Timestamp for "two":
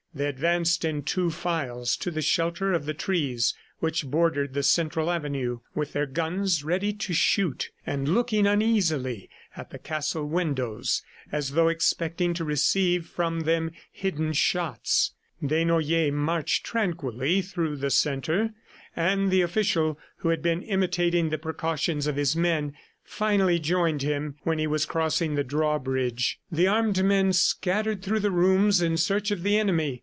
1.03-1.29